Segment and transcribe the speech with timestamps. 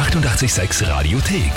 [0.00, 1.52] 886 Radiothek.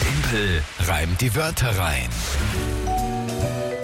[0.00, 2.08] Tempel reimt die Wörter rein.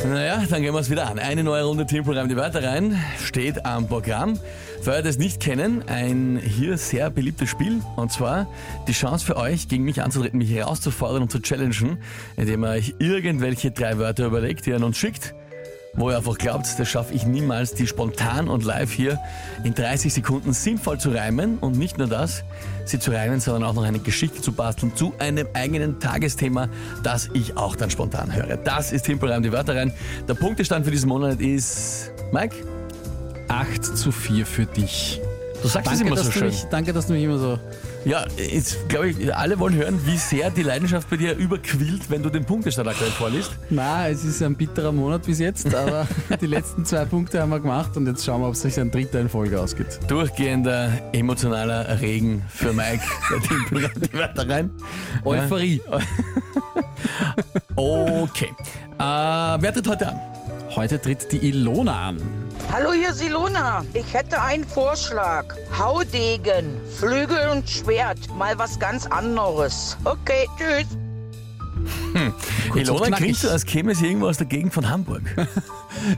[0.09, 1.19] Naja, dann gehen wir es wieder an.
[1.19, 4.39] Eine neue Runde Teamprogramm die Wörter rein steht am Programm.
[4.83, 7.81] Für es nicht kennen, ein hier sehr beliebtes Spiel.
[7.97, 8.47] Und zwar
[8.87, 11.99] die Chance für euch, gegen mich anzutreten, mich herauszufordern und zu challengen,
[12.37, 15.35] indem ihr euch irgendwelche drei Wörter überlegt, die ihr an uns schickt
[15.95, 19.19] wo ihr einfach glaubt, das schaffe ich niemals, die spontan und live hier
[19.65, 22.45] in 30 Sekunden sinnvoll zu reimen und nicht nur das,
[22.85, 26.69] sie zu reimen, sondern auch noch eine Geschichte zu basteln zu einem eigenen Tagesthema,
[27.03, 28.57] das ich auch dann spontan höre.
[28.57, 29.93] Das ist Temporeim die Wörter rein.
[30.29, 32.57] Der Punktestand für diesen Monat ist, Mike?
[33.49, 35.21] 8 zu 4 für dich.
[35.63, 36.47] Du sagst Danke, es immer so schön.
[36.47, 37.59] mich, danke, dass du mich immer so.
[38.05, 42.23] Ja, jetzt glaube ich, alle wollen hören, wie sehr die Leidenschaft bei dir überquillt, wenn
[42.23, 43.51] du den Punktestand aktuell vorliest.
[43.69, 46.07] Na, es ist ein bitterer Monat bis jetzt, aber
[46.41, 49.21] die letzten zwei Punkte haben wir gemacht und jetzt schauen wir, ob sich ein dritter
[49.21, 50.01] in Folge ausgeht.
[50.09, 53.03] Durchgehender emotionaler Regen für Mike
[54.01, 54.71] die Wörter rein.
[55.25, 55.83] Euphorie.
[57.77, 58.51] Okay.
[58.99, 60.30] Äh, wer tritt heute an?
[60.81, 62.17] Heute tritt die Ilona an.
[62.73, 63.85] Hallo, hier ist Ilona.
[63.93, 65.45] Ich hätte einen Vorschlag.
[65.79, 68.17] Haudegen, Flügel und Schwert.
[68.39, 69.99] Mal was ganz anderes.
[70.05, 70.87] Okay, tschüss.
[72.71, 75.21] Kurz und Ilona klingt so, als käme sie irgendwo aus der Gegend von Hamburg.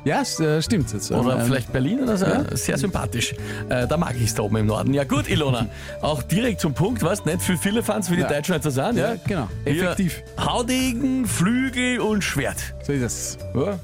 [0.05, 1.11] Ja, äh, stimmt jetzt.
[1.11, 2.27] Oder Ähm, vielleicht Berlin oder so.
[2.55, 3.35] Sehr sympathisch.
[3.71, 4.93] Äh, da mag ich es da oben im Norden.
[4.95, 5.67] Ja gut, Ilona.
[6.03, 7.25] Auch direkt zum Punkt, was?
[7.25, 8.29] Nicht für viele Fans, wie die Ja.
[8.29, 8.99] Deutschen halt so sagen.
[8.99, 9.49] Ja, Ja, genau.
[9.65, 10.23] Effektiv.
[10.39, 12.59] Haudegen, Flügel und Schwert.
[12.87, 13.39] So ist es.
[13.55, 13.79] Ja.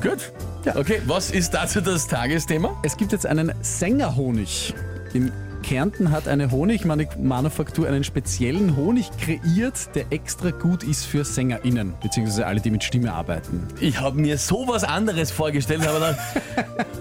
[0.00, 0.32] Gut.
[0.64, 0.76] Ja.
[0.76, 2.76] Okay, was ist dazu das Tagesthema?
[2.82, 4.74] Es gibt jetzt einen Sängerhonig.
[5.12, 11.92] In Kärnten hat eine Honigmanufaktur einen speziellen Honig kreiert, der extra gut ist für SängerInnen,
[12.02, 13.68] beziehungsweise alle, die mit Stimme arbeiten.
[13.78, 16.16] Ich habe mir sowas anderes vorgestellt, aber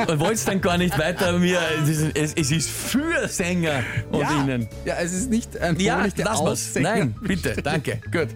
[0.05, 1.39] dann wollte es dann gar nicht weiter.
[1.39, 4.67] Mir, es, ist- es, ist für Sänger und Ihnen.
[4.83, 8.01] ja, es ist nicht ein Ja, Honig, der lass aus Nein, bitte, danke.
[8.11, 8.27] Gut.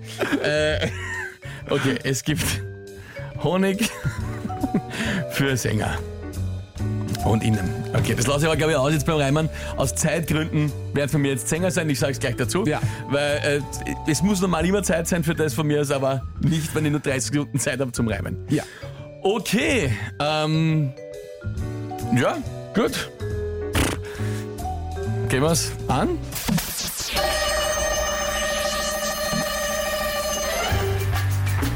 [0.42, 0.88] Äh,
[1.70, 2.46] okay, es gibt
[3.44, 3.90] Honig
[5.34, 5.98] für Sänger.
[7.26, 7.70] Und innen.
[7.94, 9.50] Okay, das lasse ich aber, glaube ich, aus jetzt beim Reimen.
[9.78, 11.90] Aus Zeitgründen werden von mir jetzt Sänger sein.
[11.90, 12.66] Ich sage es gleich dazu.
[12.66, 12.82] Ja.
[13.10, 16.76] Weil äh, es muss normal immer Zeit sein für das von mir, aus, aber nicht,
[16.76, 18.38] wenn ich nur 30 Minuten Zeit habe zum Reimen.
[18.50, 18.64] Ja.
[19.22, 20.92] Okay, ähm.
[22.16, 22.38] Ja,
[22.76, 23.10] gut.
[25.30, 26.20] Gehen wir's an.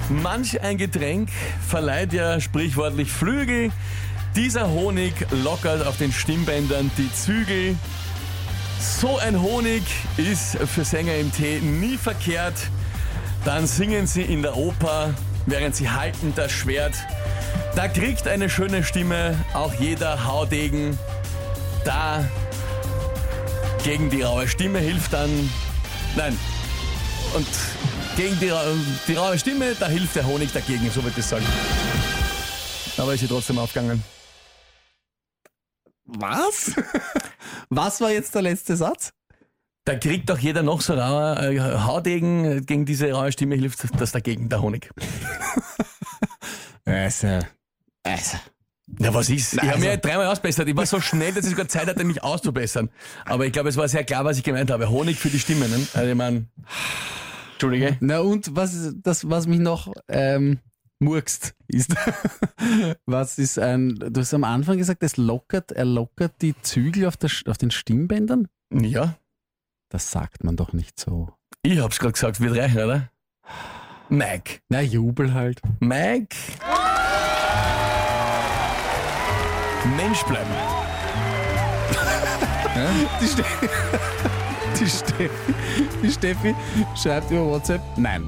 [0.09, 1.29] Manch ein Getränk
[1.67, 3.71] verleiht ja sprichwörtlich Flügel.
[4.35, 5.13] Dieser Honig
[5.43, 7.75] lockert auf den Stimmbändern die Zügel.
[8.79, 9.83] So ein Honig
[10.17, 12.55] ist für Sänger im Tee nie verkehrt.
[13.43, 15.13] Dann singen sie in der Oper,
[15.45, 16.95] während sie halten das Schwert.
[17.75, 20.97] Da kriegt eine schöne Stimme auch jeder Haudegen.
[21.83, 22.23] Da
[23.83, 25.49] gegen die raue Stimme hilft dann.
[26.15, 26.37] Nein.
[27.33, 27.47] Und
[28.17, 28.65] gegen die, ra-
[29.07, 31.45] die raue Stimme, da hilft der Honig dagegen, so wird es sagen.
[32.97, 34.03] Aber ist sie trotzdem aufgegangen.
[36.05, 36.71] Was?
[37.69, 39.11] Was war jetzt der letzte Satz?
[39.85, 43.85] Da kriegt doch jeder noch so rauer äh, Haudegen, äh, gegen diese raue Stimme hilft
[44.01, 44.89] das dagegen, der Honig.
[46.85, 47.39] Also,
[48.03, 48.37] also.
[48.99, 49.55] Ja, was ist?
[49.55, 50.65] Ich habe also- mir dreimal ausbessert.
[50.69, 52.89] Ich war so schnell, dass ich sogar Zeit hatte, mich auszubessern.
[53.25, 54.89] Aber ich glaube, es war sehr klar, was ich gemeint habe.
[54.89, 55.85] Honig für die Stimme, ne?
[55.93, 56.45] Also ich meine,
[57.57, 57.97] Entschuldige.
[58.01, 60.59] Na und was ist das, was mich noch ähm,
[60.99, 61.95] murkst, ist,
[63.07, 67.17] was ist ein, du hast am Anfang gesagt, es lockert, er lockert die Zügel auf,
[67.17, 68.47] der, auf den Stimmbändern?
[68.71, 69.17] Ja,
[69.89, 71.29] Das sagt man doch nicht so.
[71.63, 73.09] ich hab's gerade gesagt, wird reichen, oder?
[74.09, 74.59] Mike.
[74.69, 75.59] Na, Jubel halt.
[75.79, 76.35] Mike.
[79.97, 80.51] Mensch bleiben.
[83.21, 83.43] Die, Ste
[84.79, 85.29] die, Steffi,
[86.03, 86.55] die Steffi
[86.95, 88.23] schreibt über WhatsApp, nein.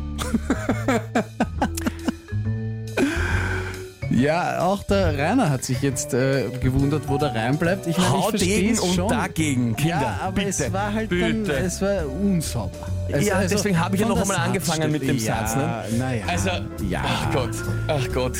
[4.11, 7.85] ja, auch der Rainer hat sich jetzt äh, gewundert, wo der Reim bleibt.
[7.87, 9.09] Ich meine, ich verstehe Haudegen es und schon.
[9.09, 10.01] dagegen, Kinder.
[10.01, 11.43] ja, aber bitte, es war halt bitte.
[11.53, 12.71] dann, es war unsauber.
[13.11, 15.61] Also, Ja, deswegen habe ich ja noch einmal angefangen mit dem Satzstelle- Satz, ne?
[15.61, 16.23] Ja, naja.
[16.27, 16.49] Also,
[16.89, 17.01] ja.
[17.05, 17.51] ach Gott,
[17.87, 18.37] ach Gott.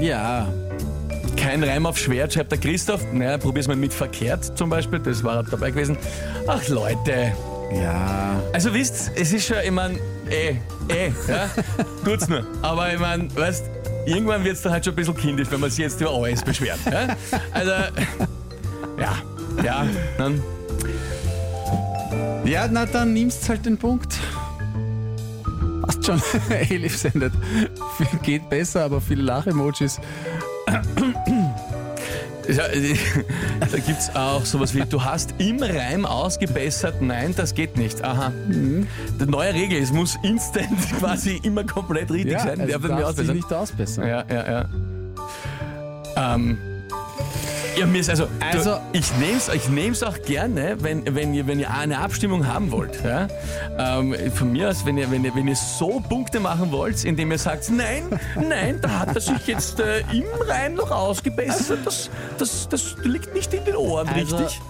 [0.00, 0.46] Ja,
[1.44, 3.02] Kein Reim auf Schwert, schreibt der Christoph.
[3.12, 5.98] Naja, probier's mal mit verkehrt zum Beispiel, das war dabei gewesen.
[6.46, 7.32] Ach Leute,
[7.70, 8.42] ja.
[8.54, 9.98] also wisst, es ist schon, ich mein,
[10.30, 10.56] eh,
[10.88, 11.50] eh, ja,
[12.04, 12.46] tut's nur.
[12.62, 13.62] Aber ich mein, weißt,
[14.06, 16.78] irgendwann wird's dann halt schon ein bisschen kindisch, wenn man sich jetzt über alles beschwert.
[16.90, 17.14] Ja?
[17.52, 17.72] Also,
[18.98, 19.18] ja,
[19.62, 19.86] ja,
[20.16, 20.42] dann,
[22.46, 24.18] Ja, na dann nimmst halt den Punkt.
[25.82, 26.22] Passt schon.
[26.70, 27.34] Elif sendet.
[28.22, 30.00] Geht besser, aber viele Lach-Emojis.
[32.48, 32.64] Ja,
[33.60, 37.00] da gibt es auch sowas wie, du hast im Reim ausgebessert.
[37.00, 38.04] Nein, das geht nicht.
[38.04, 38.32] Aha.
[38.48, 38.86] Die
[39.26, 40.68] neue Regel, es muss instant
[40.98, 42.60] quasi immer komplett richtig Ja, sein.
[42.60, 43.36] also Darf nicht mehr darf sich ausbessern.
[43.36, 44.06] nicht ausbessern.
[44.08, 44.50] Ja, ja,
[46.16, 46.34] ja.
[46.34, 46.58] Ähm,
[47.76, 51.34] ja, mir ist also, Also- du, ich nehme es ich nehm's auch gerne, wenn, wenn,
[51.34, 52.98] ihr, wenn ihr eine Abstimmung haben wollt.
[53.04, 53.28] Ja?
[53.78, 57.30] Ähm, von mir aus, wenn ihr, wenn, ihr, wenn ihr so Punkte machen wollt, indem
[57.32, 58.04] ihr sagt, nein,
[58.36, 63.34] nein, da hat er sich jetzt äh, im Reim noch ausgebessert, das, das, das liegt
[63.34, 64.60] nicht in den Ohren, Also- richtig?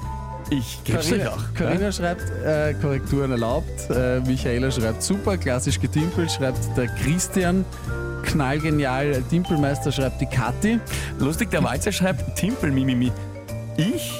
[0.50, 1.38] Ich geb's euch auch.
[1.54, 3.88] Carina schreibt, äh, Korrekturen erlaubt.
[3.88, 7.64] Äh, Michaela schreibt, super, klassisch getimpelt, schreibt der Christian.
[8.24, 10.80] Knallgenial, Timpelmeister schreibt die Kathi.
[11.18, 13.12] Lustig, der Walzer schreibt Timpel, Mimimi.
[13.76, 14.12] Ich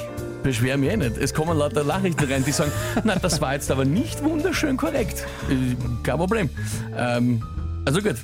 [0.43, 1.17] beschwere mich eh nicht.
[1.17, 2.71] Es kommen lauter Nachrichten rein, die sagen,
[3.03, 5.25] na, das war jetzt aber nicht wunderschön korrekt.
[5.49, 6.49] Äh, Kein Problem.
[6.97, 7.41] Ähm,
[7.83, 8.17] also gut.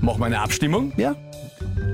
[0.00, 0.92] Machen wir eine Abstimmung?
[0.96, 1.16] Ja,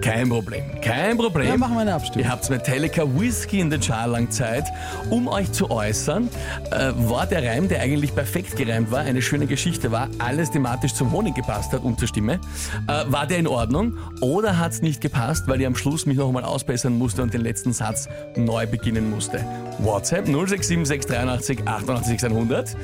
[0.02, 0.64] Kein Problem.
[0.80, 1.48] Kein Problem.
[1.48, 2.26] ja machen wir eine Abstimmung.
[2.26, 4.64] Ihr habt Metallica Whisky in den Jar lang Zeit,
[5.10, 6.28] um euch zu äußern.
[6.70, 10.92] Äh, war der Reim, der eigentlich perfekt gereimt war, eine schöne Geschichte war, alles thematisch
[10.94, 12.40] zum Honig gepasst hat und zur Stimme,
[12.88, 16.16] äh, war der in Ordnung oder hat es nicht gepasst, weil ihr am Schluss mich
[16.16, 19.44] nochmal ausbessern musste und den letzten Satz neu beginnen musste?
[19.78, 22.76] WhatsApp 067 683 88 100.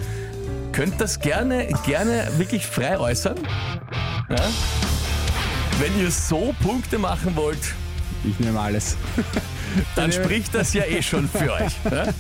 [0.73, 3.39] Könnt das gerne, gerne wirklich frei äußern.
[4.31, 4.37] Ja?
[5.79, 7.75] Wenn ihr so Punkte machen wollt,
[8.25, 8.97] Ich nehme alles.
[9.95, 11.73] dann spricht das ja eh schon für euch.
[11.91, 12.07] Ja?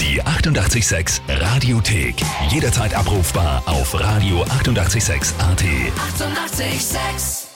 [0.00, 2.14] Die 886 Radiothek.
[2.50, 5.30] Jederzeit abrufbar auf radio886.at.
[5.38, 5.38] 886!
[5.38, 7.49] 886